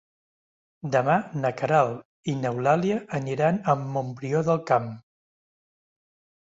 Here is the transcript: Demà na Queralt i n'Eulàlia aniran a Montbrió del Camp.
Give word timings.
Demà 0.95 1.17
na 1.43 1.51
Queralt 1.59 2.31
i 2.33 2.35
n'Eulàlia 2.41 2.99
aniran 3.21 3.61
a 3.75 3.79
Montbrió 3.85 4.45
del 4.51 4.63
Camp. 4.73 4.93